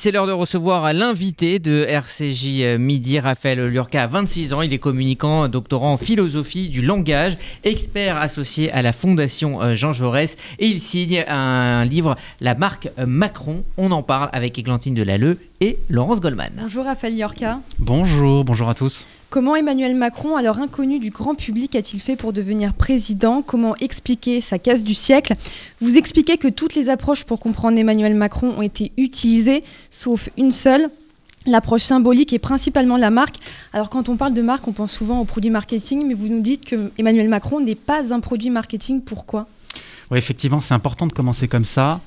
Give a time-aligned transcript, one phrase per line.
[0.00, 4.62] C'est l'heure de recevoir l'invité de RCJ euh, Midi, Raphaël Lurka, 26 ans.
[4.62, 9.92] Il est communicant, doctorant en philosophie du langage, expert associé à la Fondation euh, Jean
[9.92, 13.64] Jaurès et il signe un livre, La marque Macron.
[13.76, 16.52] On en parle avec Églantine Delalleux et Laurence Goldman.
[16.56, 17.58] Bonjour Raphaël Lurka.
[17.80, 19.08] Bonjour, bonjour à tous.
[19.30, 23.42] Comment Emmanuel Macron, alors inconnu du grand public, a-t-il fait pour devenir président?
[23.42, 25.34] Comment expliquer sa casse du siècle?
[25.82, 30.50] Vous expliquez que toutes les approches pour comprendre Emmanuel Macron ont été utilisées, sauf une
[30.50, 30.88] seule,
[31.44, 33.36] l'approche symbolique et principalement la marque.
[33.74, 36.40] Alors quand on parle de marque, on pense souvent aux produits marketing, mais vous nous
[36.40, 39.02] dites que Emmanuel Macron n'est pas un produit marketing.
[39.02, 39.46] Pourquoi?
[40.10, 42.00] Oui, effectivement, c'est important de commencer comme ça.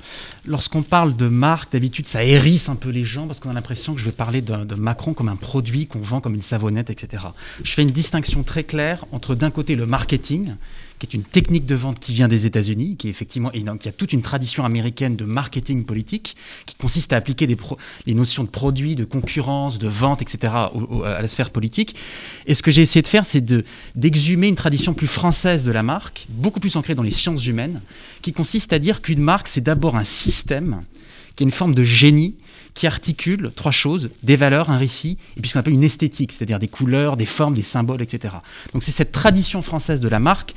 [0.46, 3.94] Lorsqu'on parle de marque, d'habitude, ça hérisse un peu les gens parce qu'on a l'impression
[3.94, 6.90] que je vais parler de, de Macron comme un produit qu'on vend comme une savonnette,
[6.90, 7.26] etc.
[7.64, 10.56] Je fais une distinction très claire entre d'un côté le marketing,
[11.02, 13.90] qui est une technique de vente qui vient des États-Unis, qui est effectivement donc, qui
[13.90, 16.36] a toute une tradition américaine de marketing politique,
[16.68, 17.58] qui consiste à appliquer des
[18.05, 20.54] les notions de produits, de concurrence, de vente, etc.
[20.54, 21.95] à la sphère politique.
[22.45, 25.72] Et ce que j'ai essayé de faire, c'est de d'exhumer une tradition plus française de
[25.72, 27.81] la marque, beaucoup plus ancrée dans les sciences humaines,
[28.22, 30.84] qui consiste à dire qu'une marque, c'est d'abord un système
[31.36, 32.36] qui est une forme de génie
[32.74, 36.32] qui articule trois choses, des valeurs, un récit, et puis ce qu'on appelle une esthétique,
[36.32, 38.36] c'est-à-dire des couleurs, des formes, des symboles, etc.
[38.74, 40.54] Donc c'est cette tradition française de la marque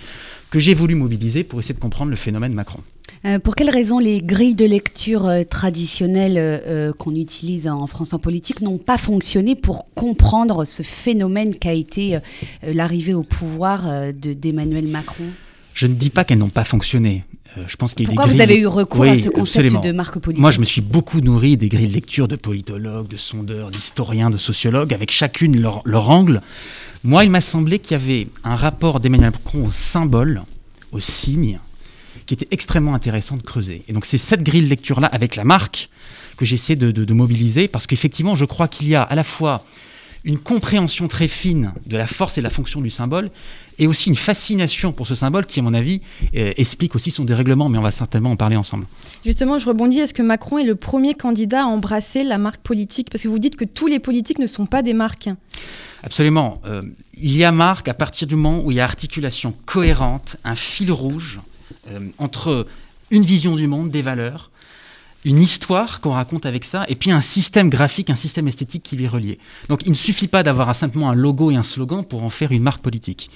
[0.50, 2.80] que j'ai voulu mobiliser pour essayer de comprendre le phénomène Macron.
[3.24, 8.12] Euh, pour quelles raisons les grilles de lecture euh, traditionnelles euh, qu'on utilise en France
[8.12, 12.18] en politique n'ont pas fonctionné pour comprendre ce phénomène qu'a été
[12.62, 15.24] l'arrivée au pouvoir d'Emmanuel Macron?
[15.72, 17.24] Je ne dis pas qu'elles n'ont pas fonctionné.
[17.66, 20.60] Je pense Pourquoi vous avez eu recours à ce concept de marque politique Moi, je
[20.60, 24.92] me suis beaucoup nourri des grilles de lecture de politologues, de sondeurs, d'historiens, de sociologues,
[24.92, 26.42] avec chacune leur, leur angle.
[27.04, 30.42] Moi, il m'a semblé qu'il y avait un rapport d'Emmanuel Macron au symbole,
[30.90, 31.60] au signe,
[32.26, 33.82] qui était extrêmement intéressant de creuser.
[33.88, 35.90] Et donc c'est cette grille de lecture-là, avec la marque,
[36.36, 39.64] que j'essaie de, de, mobiliser, parce qu'effectivement, je crois qu'il y a à la fois
[40.24, 43.30] une compréhension très fine de la force et de la fonction du symbole,
[43.78, 46.00] et aussi une fascination pour ce symbole qui, à mon avis,
[46.34, 48.86] euh, explique aussi son dérèglement, mais on va certainement en parler ensemble.
[49.24, 53.10] Justement, je rebondis, est-ce que Macron est le premier candidat à embrasser la marque politique?
[53.10, 55.28] Parce que vous dites que tous les politiques ne sont pas des marques.
[56.02, 56.60] Absolument.
[56.66, 56.82] Euh,
[57.16, 60.54] il y a marque à partir du moment où il y a articulation cohérente, un
[60.54, 61.40] fil rouge
[61.90, 62.66] euh, entre
[63.10, 64.50] une vision du monde, des valeurs,
[65.24, 68.96] une histoire qu'on raconte avec ça, et puis un système graphique, un système esthétique qui
[68.96, 69.38] lui est relié.
[69.68, 72.52] Donc il ne suffit pas d'avoir simplement un logo et un slogan pour en faire
[72.52, 73.30] une marque politique.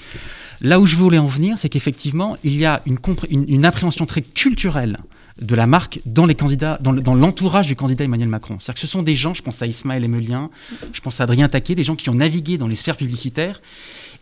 [0.60, 2.98] Là où je voulais en venir, c'est qu'effectivement, il y a une,
[3.30, 4.98] une appréhension très culturelle
[5.40, 8.56] de la marque dans les candidats, dans l'entourage du candidat Emmanuel Macron.
[8.58, 10.50] C'est-à-dire que ce sont des gens, je pense à Ismaël Emelien,
[10.92, 13.62] je pense à Adrien Taquet, des gens qui ont navigué dans les sphères publicitaires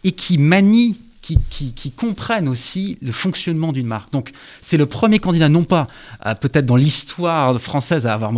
[0.05, 0.97] et qui manient
[1.50, 4.12] qui, comprennent aussi le fonctionnement d'une marque.
[4.12, 5.87] Donc c'est le premier candidat, non pas
[6.41, 8.32] peut-être dans l'histoire française à avoir,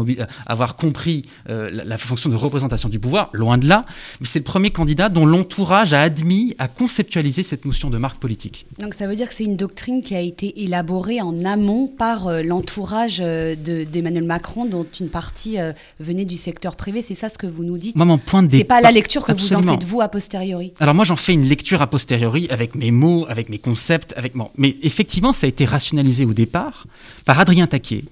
[0.46, 3.84] avoir compris euh, la, fonction de représentation du pouvoir, loin de là,
[4.20, 8.18] mais c'est le premier candidat dont l'entourage a admis, a conceptualisé cette notion de marque
[8.18, 8.66] politique.
[8.78, 12.28] Donc ça veut dire que c'est une doctrine qui a été élaborée en amont par
[12.28, 15.56] euh, l'entourage euh, d'Emmanuel Macron, dont une partie
[16.00, 17.02] venait du secteur privé.
[17.02, 17.96] C'est ça ce que vous nous dites?
[17.96, 20.72] Moi, mon point de C'est pas la lecture que vous en faites vous a posteriori?
[20.80, 24.34] Alors moi, j'en fais une lecture a posteriori avec mes mots, avec mes concepts, avec
[24.34, 24.50] mon...
[24.56, 26.86] Mais effectivement, ça a été rationalisé au départ
[27.24, 28.04] par Adrien Taquet.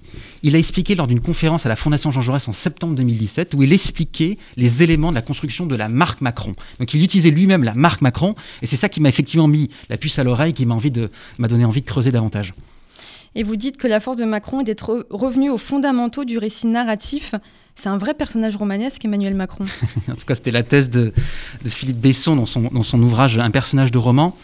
[0.43, 3.63] Il a expliqué lors d'une conférence à la Fondation Jean Jaurès en septembre 2017 où
[3.63, 6.55] il expliquait les éléments de la construction de la marque Macron.
[6.79, 9.97] Donc il utilisait lui-même la marque Macron et c'est ça qui m'a effectivement mis la
[9.97, 10.77] puce à l'oreille, qui m'a
[11.39, 12.53] m'a donné envie de creuser davantage.
[13.35, 16.67] Et vous dites que la force de Macron est d'être revenu aux fondamentaux du récit
[16.67, 17.35] narratif
[17.77, 19.65] c'est un vrai personnage romanesque, Emmanuel Macron.
[20.09, 21.13] en tout cas, c'était la thèse de,
[21.67, 24.35] Philippe Besson dans son, ouvrage Un personnage de roman.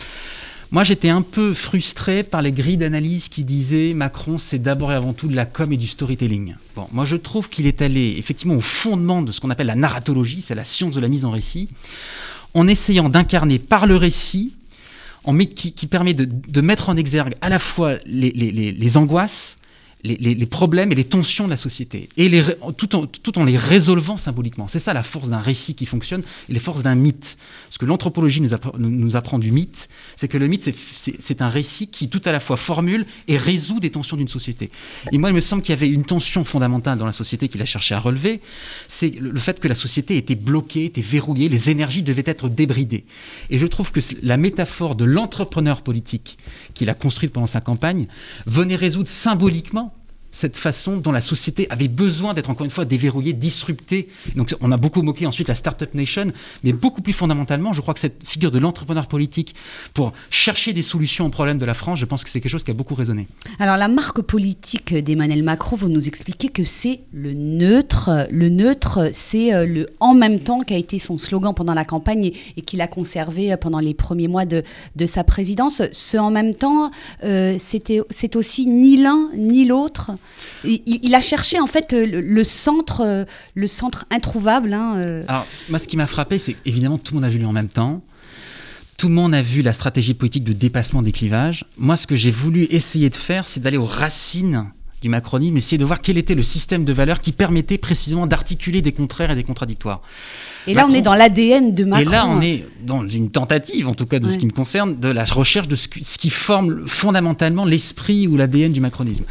[0.71, 4.95] Moi, j'étais un peu frustré par les grilles d'analyse qui disaient Macron, c'est d'abord et
[4.95, 6.55] avant tout de la com et du storytelling.
[6.75, 9.75] Bon, moi, je trouve qu'il est allé effectivement au fondement de ce qu'on appelle la
[9.75, 11.69] narratologie, c'est la science de la mise en récit,
[12.53, 14.53] en essayant d'incarner par le récit,
[15.55, 19.57] qui, permet de, mettre en exergue à la fois les angoisses,
[20.03, 22.43] les, problèmes et les tensions de la société, et les,
[22.77, 24.67] tout, en, tout en les résolvant symboliquement.
[24.67, 27.37] C'est ça la force d'un récit qui fonctionne et les forces d'un mythe.
[27.69, 30.69] Ce que l'anthropologie nous, nous, apprend du mythe, c'est que le mythe,
[31.19, 34.71] c'est un récit qui tout à la fois formule et résout des tensions d'une société.
[35.13, 37.61] Et moi, il me semble qu'il y avait une tension fondamentale dans la société qu'il
[37.61, 38.41] a cherché à relever,
[38.89, 43.05] c'est le fait que la société était bloquée, était verrouillée, les énergies devaient être débridées.
[43.49, 46.37] Et je trouve que la métaphore de l'entrepreneur politique
[46.73, 48.07] qu'il a construite pendant sa campagne
[48.45, 49.92] venait résoudre symboliquement
[50.33, 54.09] cette façon dont la société avait besoin d'être encore une fois déverrouillée, disruptée.
[54.35, 56.25] Donc on a beaucoup moqué ensuite la Startup Nation,
[56.63, 59.55] mais beaucoup plus fondamentalement, je crois que cette figure de l'entrepreneur politique
[59.93, 62.63] pour chercher des solutions aux problèmes de la France, je pense que c'est quelque chose
[62.63, 63.27] qui a beaucoup résonné.
[63.59, 68.27] Alors la marque politique d'Emmanuel Macron, vous nous expliquez que c'est le neutre.
[68.31, 71.85] Le neutre, c'est euh, le en même temps qui a été son slogan pendant la
[71.85, 74.63] campagne et, qu'il a conservé euh, pendant les premiers mois de,
[74.95, 75.83] de sa présidence.
[75.91, 76.89] Ce en même temps,
[77.23, 80.11] euh, c'est aussi ni l'un ni l'autre?
[80.63, 84.73] Il, a cherché en fait le, centre, euh, le centre introuvable.
[84.73, 85.23] Hein, euh.
[85.27, 87.51] Alors moi, ce qui m'a frappé, c'est évidemment tout le monde a vu lui en
[87.51, 88.01] même temps.
[88.97, 91.65] Tout le monde a vu la stratégie politique de dépassement des clivages.
[91.77, 94.71] Moi, ce que j'ai voulu essayer de faire, c'est d'aller aux racines
[95.03, 98.81] du macronisme, essayer de voir quel était le système de valeurs qui permettait précisément d'articuler
[98.81, 100.01] des contraires et des contradictoires.
[100.65, 102.01] Et là, on est dans l'ADN de Macron.
[102.01, 104.99] Et là, on est dans une tentative, en tout cas de ce qui me concerne,
[104.99, 109.25] de la recherche de ce, qui forme fondamentalement l'esprit ou l'ADN du macronisme.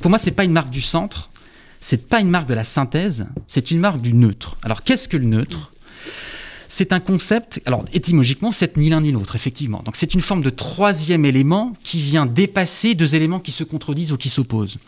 [0.00, 1.28] Pour moi, c'est pas une marque du centre,
[1.80, 4.56] c'est pas une marque de la synthèse, c'est une marque du neutre.
[4.62, 5.72] Alors, qu'est-ce que le neutre?
[6.68, 9.82] C'est un concept, alors étymologiquement, c'est ni l'un ni l'autre, effectivement.
[9.84, 14.12] Donc c'est une forme de troisième élément qui vient dépasser deux éléments qui se contredisent
[14.12, 14.78] ou qui s'opposent.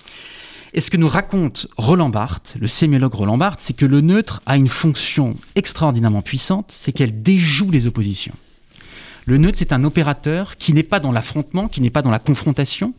[0.75, 4.43] Et ce que nous raconte Roland Barthes, le sémiologue Roland Barthes, c'est que le neutre
[4.45, 8.35] a une fonction extraordinairement puissante, c'est qu'elle déjoue les oppositions.
[9.25, 12.19] Le neutre, c'est un opérateur qui n'est pas dans l'affrontement, qui n'est pas dans la
[12.19, 12.95] confrontation,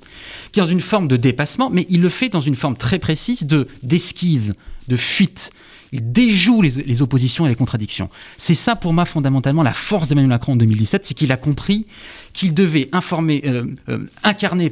[0.52, 3.00] qui est dans une forme de dépassement, mais il le fait dans une forme très
[3.00, 4.54] précise de d'esquive,
[4.88, 5.52] de fuite,
[5.92, 8.10] il déjoue les, oppositions et les contradictions.
[8.38, 11.86] C'est ça pour moi fondamentalement la force d'Emmanuel Macron en 2017, c'est qu'il a compris
[12.34, 14.72] qu'il devait informer, euh, euh, incarner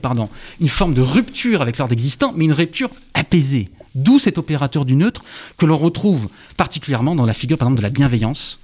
[0.60, 3.70] une forme de rupture avec l'ordre existant, mais une rupture apaisée.
[3.96, 5.24] D'où cet opérateur du neutre
[5.58, 8.60] que l'on retrouve particulièrement dans la figure par exemple de la bienveillance.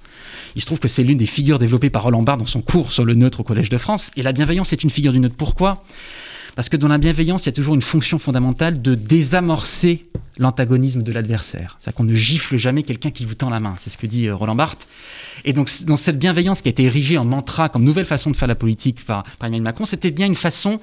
[0.54, 2.92] Il se trouve que c'est l'une des figures développées par Roland Barthes dans son cours
[2.92, 4.12] sur le neutre au Collège de France.
[4.16, 5.34] Et la bienveillance est une figure du neutre.
[5.36, 5.84] Pourquoi?
[6.56, 10.04] Parce que dans la bienveillance, il y a toujours une fonction fondamentale de désamorcer
[10.38, 11.76] l'antagonisme de l'adversaire.
[11.78, 13.74] C'est-à-dire qu'on ne gifle jamais quelqu'un qui vous tend la main.
[13.78, 14.88] C'est ce que dit euh, Roland Barthes.
[15.44, 18.36] Et donc, dans cette bienveillance qui a été érigée en mantra comme nouvelle façon de
[18.36, 20.80] faire la politique par, par Emmanuel Macron, c'était bien une façon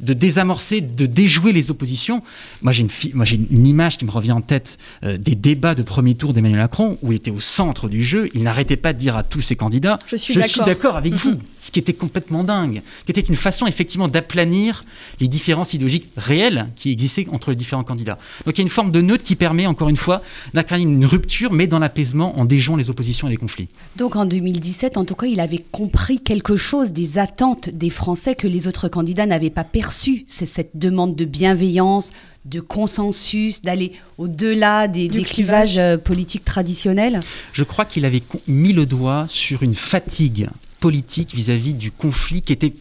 [0.00, 2.22] de désamorcer, de déjouer les oppositions.
[2.62, 6.16] Moi, j'ai une, une, image qui me revient en tête euh, des débats de premier
[6.16, 8.28] tour d'Emmanuel Macron, où il était au centre du jeu.
[8.34, 11.38] Il n'arrêtait pas de dire à tous ses candidats Je suis d'accord avec vous.
[11.74, 12.80] Qui était complètement dingue.
[13.04, 14.84] Qui était une façon, effectivement, d'aplanir
[15.20, 18.18] les différences idéologiques réelles qui existaient entre les différents candidats.
[18.46, 20.22] Donc, il y a une forme de neutre qui permet, encore une fois,
[20.54, 23.68] d'incarner une rupture, mais dans l'apaisement, en déjouant les oppositions et les conflits.
[23.96, 28.34] Donc, en 2017, en tout cas, il avait compris quelque chose des attentes des Français
[28.34, 32.12] que les autres candidats n'avaient pas perçu c'est cette demande de bienveillance,
[32.44, 37.20] de consensus, d'aller au-delà des, clivages euh, politiques traditionnels
[37.52, 40.48] Je crois qu'il avait mis le doigt sur une fatigue
[40.84, 42.74] politique vis-à-vis du conflit qui était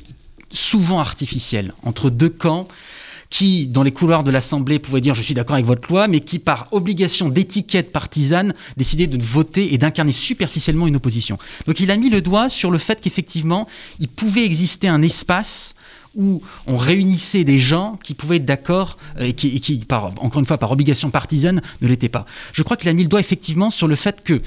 [0.50, 2.68] souvent artificiel entre deux camps
[3.30, 6.20] qui, dans les couloirs de l'Assemblée, pouvaient dire je suis d'accord avec votre loi, mais
[6.20, 11.38] qui, par obligation d'étiquette partisane, décidaient de voter et d'incarner superficiellement une opposition.
[11.66, 13.70] Donc il a mis le doigt sur le fait qu'effectivement,
[14.02, 15.74] il pouvait exister un espace
[16.14, 20.46] où on réunissait des gens qui pouvaient être d'accord euh, et qui, par, encore une
[20.46, 22.26] fois, par obligation partisane, ne l'étaient pas.
[22.52, 24.42] Je crois qu'il a mis le doigt effectivement sur le fait que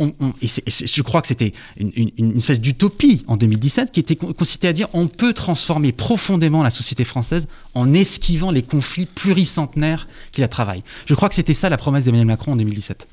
[0.00, 4.88] et, je crois que c'était une, espèce d'utopie en 2017 qui était consistait à dire
[4.92, 10.84] on peut transformer profondément la société française en esquivant les conflits pluricentenaires qui la travaillent.
[11.06, 13.06] Je crois que c'était ça la promesse d'Emmanuel Macron en 2017.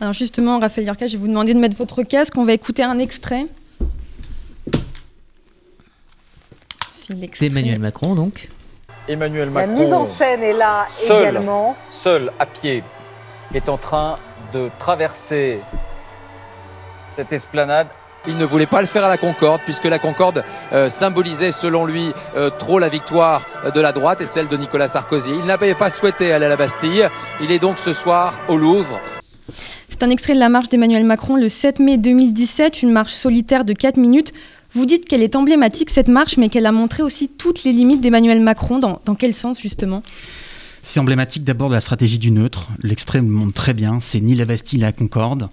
[0.00, 2.36] Alors justement, Raphaël Yurka, je vais vous demander de mettre votre casque.
[2.36, 3.46] On va écouter un extrait.
[7.40, 8.48] Emmanuel Macron, donc.
[9.08, 9.76] Emmanuel Macron.
[9.76, 11.76] La mise en scène est là également.
[11.90, 12.82] Seul, à pied,
[13.54, 14.16] est en train
[14.52, 15.60] de traverser
[17.16, 17.88] cette esplanade.
[18.28, 21.86] Il ne voulait pas le faire à la Concorde, puisque la Concorde euh, symbolisait, selon
[21.86, 25.32] lui, euh, trop la victoire de la droite et celle de Nicolas Sarkozy.
[25.38, 27.08] Il n'avait pas souhaité aller à la Bastille.
[27.40, 29.00] Il est donc ce soir au Louvre.
[29.88, 33.64] C'est un extrait de la marche d'Emmanuel Macron le 7 mai 2017, une marche solitaire
[33.64, 34.34] de 4 minutes.
[34.72, 38.02] Vous dites qu'elle est emblématique, cette marche, mais qu'elle a montré aussi toutes les limites
[38.02, 38.78] d'Emmanuel Macron.
[38.78, 40.02] Dans, quel sens, justement?
[40.86, 42.68] C'est emblématique d'abord de la stratégie du neutre.
[42.80, 43.98] L'extrême montre très bien.
[44.00, 45.48] C'est ni la Bastille, ni la Concorde.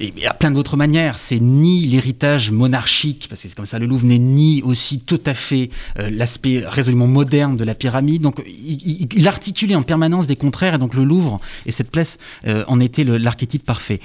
[0.00, 1.18] Et à plein d'autres manières.
[1.18, 5.20] C'est ni l'héritage monarchique, parce que c'est comme ça, le Louvre n'est ni aussi tout
[5.24, 5.70] à fait
[6.00, 8.22] euh, l'aspect résolument moderne de la pyramide.
[8.22, 10.74] Donc il, articulait en permanence des contraires.
[10.74, 14.00] Et donc le Louvre et cette place euh, en était l'archétype parfait.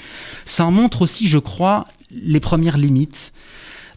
[0.45, 3.33] Ça en montre aussi, je crois, les premières limites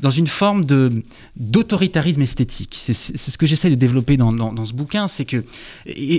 [0.01, 1.03] dans une forme de
[1.37, 2.77] d'autoritarisme esthétique.
[2.77, 5.45] C'est ce que j'essaie de développer dans, dans, ce bouquin, c'est que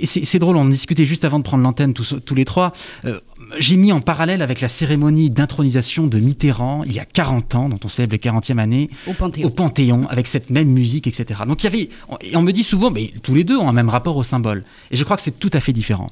[0.05, 2.71] c'est drôle, on en discutait juste avant de prendre l'antenne tous, tous, les trois.
[3.05, 3.19] Euh,
[3.57, 7.69] j'ai mis en parallèle avec la cérémonie d'intronisation de Mitterrand il y a 40 ans,
[7.69, 9.47] dont on célèbre les 40e année, au Panthéon.
[9.47, 11.41] au Panthéon, avec cette même musique, etc.
[11.47, 11.89] Donc il y avait,
[12.21, 14.63] et on me dit souvent, mais tous les deux ont un même rapport au symbole.
[14.91, 16.09] Et je crois que c'est tout à fait différent.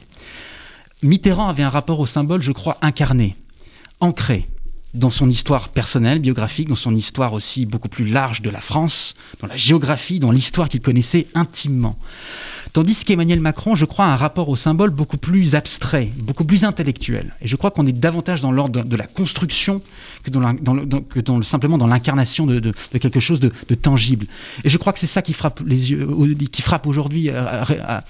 [1.03, 3.35] Mitterrand avait un rapport au symbole, je crois, incarné,
[4.01, 4.45] ancré
[4.93, 9.13] dans son histoire personnelle, biographique, dans son histoire aussi beaucoup plus large de la France,
[9.39, 11.97] dans la géographie, dans l'histoire qu'il connaissait intimement.
[12.73, 16.63] Tandis qu'Emmanuel Macron, je crois, a un rapport au symbole beaucoup plus abstrait, beaucoup plus
[16.63, 17.33] intellectuel.
[17.41, 19.81] Et je crois qu'on est davantage dans l'ordre de, la construction
[20.23, 24.27] que, dans, simplement dans l'incarnation de, quelque chose de, tangible.
[24.63, 26.07] Et je crois que c'est ça qui frappe les yeux,
[26.51, 28.03] qui frappe aujourd'hui à,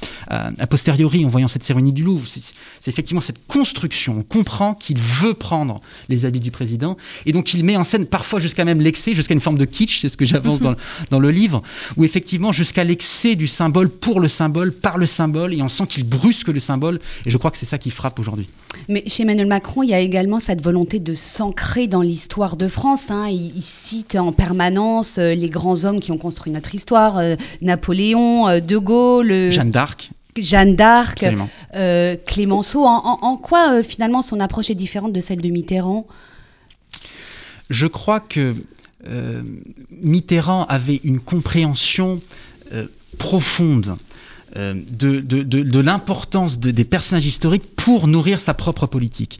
[0.70, 2.28] posteriori en voyant cette cérémonie du Louvre.
[2.28, 4.18] C'est effectivement cette construction.
[4.20, 8.06] On comprend qu'il veut prendre les habits du président et donc il met en scène
[8.06, 10.76] parfois jusqu'à même l'excès, jusqu'à une forme de kitsch, c'est ce que j'avance dans,
[11.12, 11.62] dans le livre,
[11.96, 14.49] où effectivement jusqu'à l'excès du symbole pour le symbole
[14.82, 17.66] par le symbole, et on sent qu'il brusque le symbole, et je crois que c'est
[17.66, 18.50] ça qui frappe aujourd'hui.
[18.88, 22.68] Mais chez Emmanuel Macron, il y a également cette volonté de s'ancrer dans l'histoire de
[22.68, 23.12] France.
[23.12, 23.28] Hein.
[23.30, 28.48] Il, cite en permanence euh, les grands hommes qui ont construit notre histoire, euh, Napoléon,
[28.48, 29.52] euh, De Gaulle.
[29.52, 30.12] Jeanne d'Arc.
[30.38, 31.26] Jeanne d'Arc,
[32.26, 32.86] Clémenceau.
[32.86, 36.08] En, quoi finalement son approche est différente de celle de Mitterrand?
[37.70, 38.56] Je crois que
[39.92, 42.22] Mitterrand avait une compréhension
[43.18, 43.98] profonde
[44.56, 49.40] euh, de, de, de, l'importance des personnages historiques pour nourrir sa propre politique.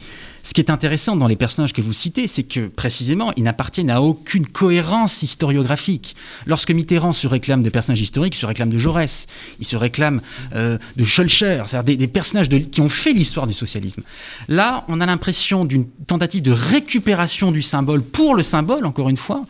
[0.50, 3.92] Ce qui est intéressant dans les personnages que vous citez, c'est que précisément, ils n'appartiennent
[3.92, 6.16] à aucune cohérence historiographique.
[6.48, 9.28] Lorsque Mitterrand se réclame de personnages historiques, se réclame de Jaurès,
[9.60, 10.22] il se réclame
[10.56, 14.02] euh, de Schulcher, c'est-à-dire des, personnages qui ont fait l'histoire du socialisme.
[14.48, 19.18] Là, on a l'impression d'une tentative de récupération du symbole pour le symbole, encore une
[19.18, 19.46] fois,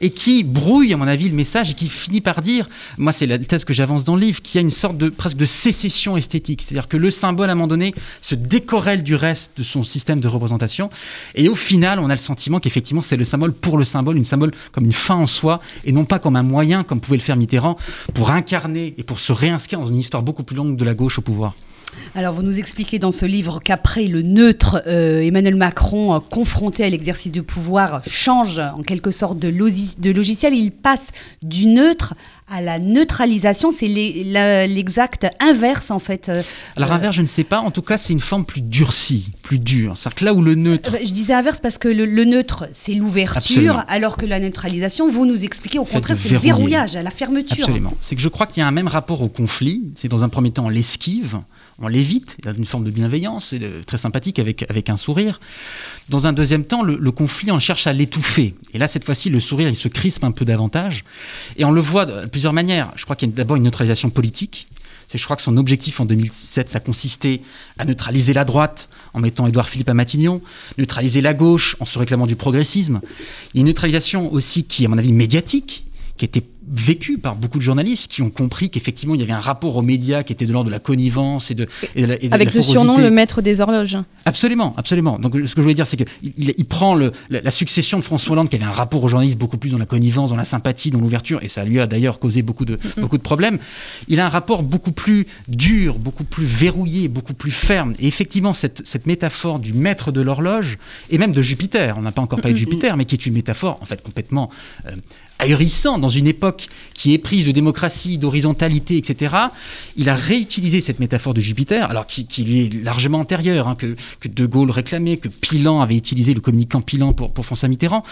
[0.00, 3.26] et qui brouille, à mon avis, le message et qui finit par dire, moi c'est
[3.26, 5.44] la thèse que j'avance dans le livre, qu'il y a une sorte de presque de
[5.44, 9.62] sécession esthétique, c'est-à-dire que le symbole, à un moment donné, se décorrèle du reste de
[9.62, 10.90] son système de représentation.
[11.34, 14.24] Et au final, on a le sentiment qu'effectivement, c'est le symbole pour le symbole, une
[14.24, 17.22] symbole comme une fin en soi, et non pas comme un moyen, comme pouvait le
[17.22, 17.76] faire Mitterrand,
[18.14, 21.18] pour incarner et pour se réinscrire dans une histoire beaucoup plus longue de la gauche
[21.18, 21.54] au pouvoir.
[22.14, 26.84] Alors, vous nous expliquez dans ce livre qu'après le neutre, euh, Emmanuel Macron, euh, confronté
[26.84, 30.54] à l'exercice du pouvoir, change en quelque sorte de, de logiciel.
[30.54, 31.08] Il passe
[31.42, 32.14] du neutre
[32.50, 36.28] à la neutralisation, c'est l'exact inverse en fait.
[36.28, 36.42] Euh,
[36.76, 37.60] Alors inverse, je ne sais pas.
[37.60, 39.96] En tout cas, c'est une forme plus durcie, plus dure.
[39.96, 40.96] C'est-à-dire que là où le neutre.
[41.04, 45.44] je disais inverse parce que le, neutre, c'est l'ouverture, alors que la neutralisation, vous nous
[45.44, 47.64] expliquez au contraire, c'est le verrouillage, la fermeture.
[47.66, 47.92] Absolument.
[48.00, 49.82] C'est que je crois qu'il y a un même rapport au conflit.
[49.94, 51.38] C'est dans un premier temps l'esquive
[51.80, 53.54] on l'évite, il a une forme de bienveillance,
[53.86, 55.40] très sympathique avec, avec un sourire.
[56.08, 58.54] Dans un deuxième temps, le, conflit, on cherche à l'étouffer.
[58.74, 61.04] Et là, cette fois-ci, le sourire, il se crispe un peu davantage.
[61.56, 62.92] Et on le voit de plusieurs manières.
[62.96, 64.66] Je crois qu'il y a d'abord une neutralisation politique.
[65.14, 67.40] Je crois que son objectif en 2017, ça consistait
[67.78, 70.42] à neutraliser la droite en mettant Édouard Philippe à Matignon,
[70.76, 73.00] neutraliser la gauche en se réclamant du progressisme.
[73.54, 75.86] Il y a une neutralisation aussi qui, à mon avis, médiatique,
[76.18, 79.40] qui était vécu par beaucoup de journalistes qui ont compris qu'effectivement il y avait un
[79.40, 81.66] rapport aux médias qui était de l'ordre de la connivence et de,
[82.30, 83.98] avec le surnom le maître des horloges.
[84.24, 85.18] Absolument, absolument.
[85.18, 88.32] Donc ce que je voulais dire c'est qu'il il prend le, la, succession de François
[88.32, 90.90] Hollande qui avait un rapport aux journalistes beaucoup plus dans la connivence, dans la sympathie,
[90.90, 93.00] dans l'ouverture et ça lui a d'ailleurs causé beaucoup de mm-hmm.
[93.00, 93.58] beaucoup de problèmes.
[94.08, 97.94] Il a un rapport beaucoup plus dur, beaucoup plus verrouillé, beaucoup plus ferme.
[97.98, 100.78] Et effectivement cette, cette métaphore du maître de l'horloge
[101.10, 102.70] et même de Jupiter, on n'a pas encore parlé de mm-hmm.
[102.70, 104.50] Jupiter, mais qui est une métaphore en fait complètement
[104.86, 104.92] euh,
[105.38, 106.57] ahurissant dans une époque
[106.94, 109.34] qui est prise de démocratie, d'horizontalité, etc.
[109.96, 113.96] Il a réutilisé cette métaphore de Jupiter, alors qui, lui est largement antérieure, hein, que,
[114.28, 118.02] De Gaulle réclamait, que Pilan avait utilisé, le communicant Pilan pour, pour François Mitterrand.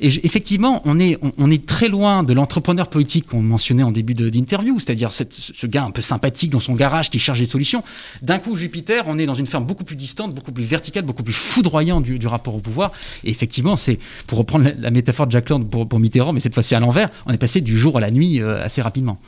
[0.00, 4.14] Et effectivement, on est, on, est très loin de l'entrepreneur politique qu'on mentionnait en début
[4.14, 7.82] d'interview, c'est-à-dire ce gars un peu sympathique dans son garage qui cherche des solutions.
[8.22, 11.22] D'un coup, Jupiter, on est dans une forme beaucoup plus distante, beaucoup plus verticale, beaucoup
[11.22, 12.92] plus foudroyante du, rapport au pouvoir.
[13.24, 16.54] Et effectivement, c'est, pour reprendre la, métaphore de Jack Land pour, pour Mitterrand, mais cette
[16.54, 19.18] fois c'est à l'envers, on est passé du jour à la nuit euh, assez rapidement.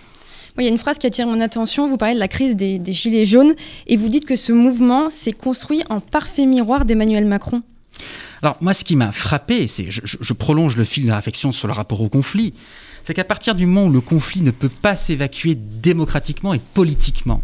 [0.58, 1.88] Il y a une phrase qui attire mon attention.
[1.88, 3.54] Vous parlez de la crise des, Gilets jaunes
[3.86, 7.62] et vous dites que ce mouvement s'est construit en parfait miroir d'Emmanuel Macron.
[8.42, 11.52] Alors, moi, ce qui m'a frappé, c'est, je, je, prolonge le fil de la réflexion
[11.52, 12.54] sur le rapport au conflit,
[13.04, 17.42] c'est qu'à partir du moment où le conflit ne peut pas s'évacuer démocratiquement et politiquement,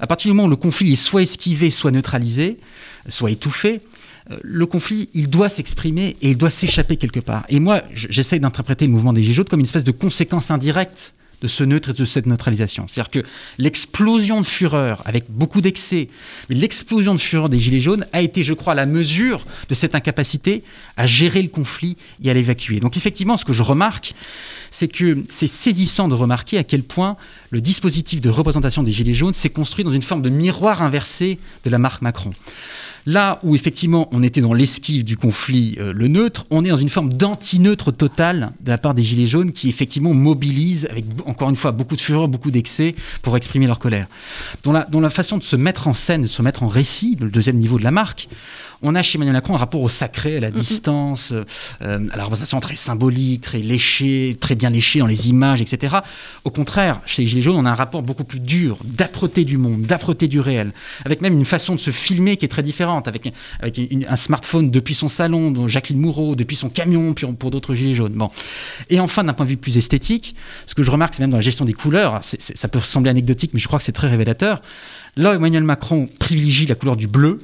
[0.00, 2.58] à partir du moment où le conflit est soit esquivé, soit neutralisé,
[3.08, 3.80] soit étouffé,
[4.42, 7.44] le conflit, il doit s'exprimer et il doit s'échapper quelque part.
[7.48, 11.12] Et moi, j'essaie d'interpréter le mouvement des Gilets jaunes comme une espèce de conséquence indirecte
[11.40, 12.86] de ce neutre et de cette neutralisation.
[12.88, 16.08] C'est-à-dire que l'explosion de fureur, avec beaucoup d'excès,
[16.48, 19.94] mais l'explosion de fureur des Gilets jaunes a été, je crois, la mesure de cette
[19.94, 20.64] incapacité
[20.96, 22.80] à gérer le conflit et à l'évacuer.
[22.80, 24.14] Donc effectivement, ce que je remarque,
[24.70, 27.16] c'est que c'est saisissant de remarquer à quel point
[27.50, 31.38] le dispositif de représentation des Gilets jaunes s'est construit dans une forme de miroir inversé
[31.64, 32.32] de la marque Macron.
[33.08, 36.76] Là où effectivement on était dans l'esquive du conflit, euh, le neutre, on est dans
[36.76, 41.48] une forme d'anti-neutre total de la part des Gilets jaunes qui effectivement mobilisent avec encore
[41.48, 44.08] une fois beaucoup de fureur, beaucoup d'excès pour exprimer leur colère.
[44.66, 47.30] La, dont la façon de se mettre en scène, de se mettre en récit, le
[47.30, 48.28] deuxième niveau de la marque,
[48.82, 52.24] on a chez Emmanuel Macron un rapport au sacré, à la distance, euh, à la
[52.24, 55.96] représentation très symbolique, très léchée, très bien léchée dans les images, etc.
[56.44, 59.56] Au contraire, chez les Gilets jaunes, on a un rapport beaucoup plus dur, d'âpreté du
[59.58, 60.72] monde, d'âpreté du réel,
[61.04, 64.16] avec même une façon de se filmer qui est très différente, avec, avec une- un
[64.16, 68.12] smartphone depuis son salon, dont Jacqueline Moureau, depuis son camion, puis pour d'autres Gilets jaunes.
[68.14, 68.30] Bon.
[68.90, 70.34] Et enfin, d'un point de vue plus esthétique,
[70.66, 73.10] ce que je remarque, c'est même dans la gestion des couleurs, c'est- ça peut sembler
[73.10, 74.62] anecdotique, mais je crois que c'est très révélateur.
[75.16, 77.40] Là, Emmanuel Macron privilégie la couleur du bleu,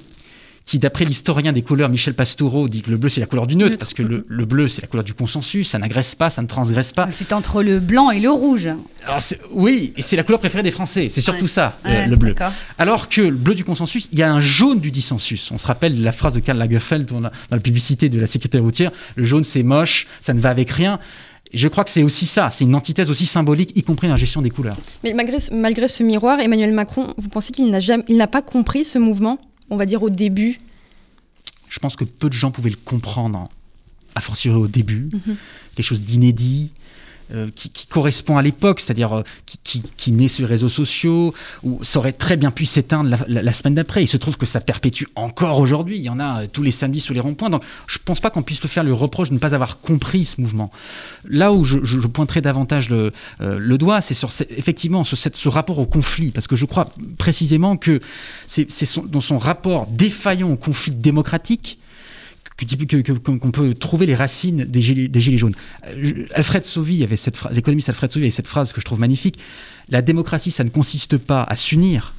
[0.67, 3.55] qui, d'après l'historien des couleurs Michel Pastoureau, dit que le bleu c'est la couleur du
[3.55, 3.79] neutre, Neutre.
[3.81, 6.47] parce que le, le bleu c'est la couleur du consensus, ça n'agresse pas, ça ne
[6.47, 7.09] transgresse pas.
[7.13, 8.69] C'est entre le blanc et le rouge.
[9.07, 9.19] Alors,
[9.53, 11.47] oui, et c'est la couleur préférée des Français, c'est surtout Ouais.
[11.49, 12.35] ça, euh, Ouais, le bleu.
[12.79, 15.51] Alors que le bleu du consensus, il y a un jaune du dissensus.
[15.51, 18.27] On se rappelle la phrase de Karl Lagerfeld dans la, dans la publicité de la
[18.27, 20.99] sécurité routière le jaune c'est moche, ça ne va avec rien.
[21.53, 24.19] Je crois que c'est aussi ça, c'est une antithèse aussi symbolique, y compris dans la
[24.19, 24.77] gestion des couleurs.
[25.05, 28.27] Mais malgré, ce- malgré ce miroir, Emmanuel Macron, vous pensez qu'il n'a jamais, il n'a
[28.27, 29.39] pas compris ce mouvement,
[29.71, 30.59] on va dire au début
[31.69, 33.49] Je pense que peu de gens pouvaient le comprendre,
[34.15, 35.11] a fortiori au début.
[35.13, 35.37] Mhm.
[35.75, 36.73] Quelque chose d'inédit,
[37.33, 39.23] euh, qui, correspond à l'époque, c'est-à-dire euh,
[39.65, 43.75] qui, naît sur les réseaux sociaux, où ça aurait très bien pu s'éteindre la, semaine
[43.75, 44.03] d'après.
[44.03, 45.97] Il se trouve que ça perpétue encore aujourd'hui.
[45.97, 47.51] Il y en a euh, tous les samedis sur les ronds-points.
[47.51, 49.81] Donc je ne pense pas qu'on puisse le faire le reproche de ne pas avoir
[49.81, 50.71] compris ce mouvement.
[51.29, 55.87] Là où je, je- pointerai davantage le, le doigt, c'est sur effectivement ce rapport au
[55.87, 56.87] conflit, parce que je crois
[57.19, 58.01] précisément que
[58.47, 58.69] c'est
[59.07, 61.84] dans son rapport défaillant au conflit démocratique que- que- que-
[62.57, 65.55] qu'on peut trouver les racines des gilets, jaunes.
[65.87, 69.39] Euh, Alfred Sauvy avait cette l'économiste Alfred Sauvy avait cette phrase que je trouve magnifique.
[69.89, 72.15] La démocratie, ça ne consiste pas à s'unir.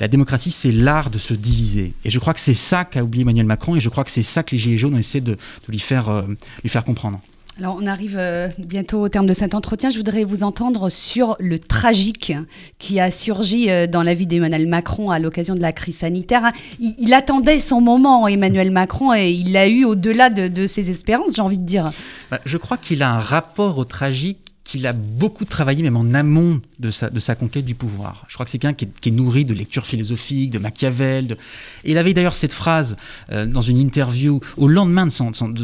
[0.00, 1.92] La démocratie, c'est l'art de se diviser.
[2.04, 4.22] Et je crois que c'est ça qu'a oublié Emmanuel Macron, et je crois que c'est
[4.22, 6.22] ça que les Gilets jaunes ont essayé de, de lui, faire, euh,
[6.62, 7.20] lui faire comprendre.
[7.58, 9.90] Alors, on arrive euh, bientôt au terme de cet entretien.
[9.90, 12.32] Je voudrais vous entendre sur le tragique
[12.78, 16.52] qui a surgi euh, dans la vie d'Emmanuel Macron à l'occasion de la crise sanitaire.
[16.78, 20.88] Il, il attendait son moment, Emmanuel Macron, et il l'a eu au-delà de, de ses
[20.88, 21.90] espérances, j'ai envie de dire.
[22.30, 26.12] Bah, je crois qu'il a un rapport au tragique qu'il a beaucoup travaillé, même en
[26.12, 28.26] amont de sa, conquête du pouvoir.
[28.28, 31.38] Je crois que c'est quelqu'un qui, est- nourri de lectures philosophiques, de Machiavel.
[31.84, 32.96] Et il avait d'ailleurs cette phrase
[33.32, 35.10] euh, dans une interview au lendemain de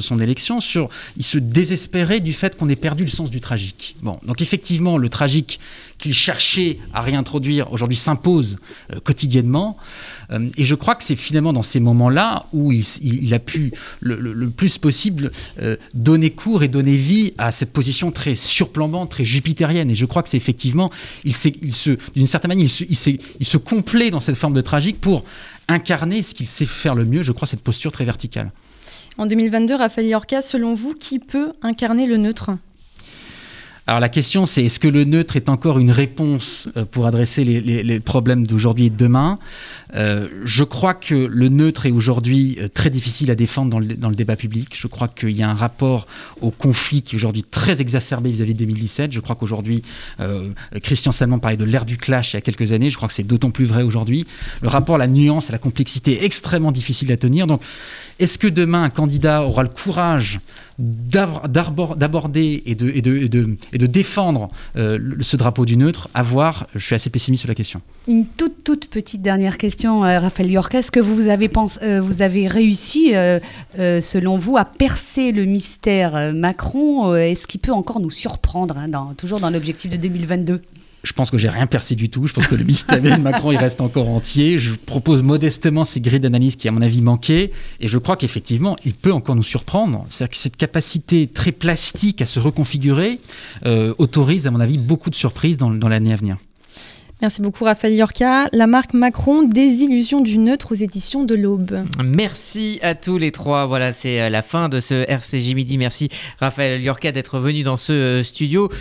[0.01, 3.95] son, élection sur il se désespérait du fait qu'on ait perdu le sens du tragique.
[4.03, 5.61] Bon, donc effectivement, le tragique
[5.99, 8.57] qu'il cherchait à réintroduire aujourd'hui s'impose
[8.93, 9.77] euh, quotidiennement.
[10.31, 14.17] Euh, et je crois que c'est finalement dans ces moments-là où il, a pu le,
[14.17, 15.31] le- plus possible
[15.95, 19.91] donner cours et donner vie à cette position très surplombante, très jupitérienne.
[19.91, 20.91] Et je crois que c'est effectivement,
[21.25, 25.01] il, se, d'une certaine manière, il se, il, se complaît dans cette forme de tragique
[25.01, 25.25] pour
[25.69, 28.53] incarner ce qu'il sait faire le mieux, je crois, cette posture très verticale.
[29.17, 32.51] En 2022, Raphaël Yorka, selon vous, qui peut incarner le neutre?
[33.87, 37.45] Alors la question, c'est est-ce que le neutre est encore une réponse euh, pour adresser
[37.45, 39.39] les, problèmes d'aujourd'hui et de demain?
[39.95, 44.15] Euh, Je crois que le neutre est aujourd'hui euh, très difficile à défendre dans le,
[44.15, 44.69] débat public.
[44.75, 46.07] Je crois qu'il y a un rapport
[46.41, 49.13] au conflit qui est aujourd'hui très exacerbé vis-à-vis de 2017.
[49.13, 49.83] Je crois qu'aujourd'hui,
[50.83, 52.91] Christian Salmon parlait de l'ère du clash il y a quelques années.
[52.91, 54.27] Je crois que c'est d'autant plus vrai aujourd'hui.
[54.63, 57.47] Le rapport la nuance, la complexité est extrêmement difficile à tenir.
[57.47, 57.61] Donc,
[58.19, 60.41] est-ce que demain un candidat aura le courage
[60.79, 66.09] d'aborder et de, défendre euh, ce drapeau du neutre?
[66.15, 67.81] À voir, je suis assez pessimiste sur la question.
[68.09, 70.75] Une toute, toute petite dernière question, euh, Raphaël York.
[70.75, 71.51] Est-ce que vous avez,
[71.83, 73.13] euh, réussi,
[73.77, 77.15] selon vous, à percer le mystère Macron?
[77.15, 80.61] Est-ce qu'il peut encore nous surprendre, hein, toujours dans l'objectif de 2022
[81.05, 82.27] Je pense que j'ai rien percé du tout.
[82.27, 84.59] Je pense que le mystère de Macron, il reste encore entier.
[84.59, 87.53] Je propose modestement ces grilles d'analyse qui, à mon avis, manquaient.
[87.81, 90.07] Et je crois qu'effectivement, il peut encore nous surprendre.
[90.09, 93.21] C'est-à-dire que cette capacité très plastique à se reconfigurer
[93.67, 96.37] euh, autorise, à mon avis, beaucoup de surprises dans, dans l'année à venir.
[97.25, 98.49] Merci beaucoup, Raphaël Yorka.
[98.53, 101.87] La marque Macron, Désillusion du neutre aux éditions de l'Aube.
[102.05, 103.67] Merci à tous les trois.
[103.67, 105.79] Voilà, c'est euh, la fin de ce RCJ Midi.
[105.79, 108.69] Merci Raphaël Liorca d'être venu dans ce euh, studio.